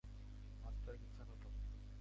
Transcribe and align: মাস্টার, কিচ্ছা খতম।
মাস্টার, 0.63 0.95
কিচ্ছা 0.95 1.23
খতম। 1.23 1.53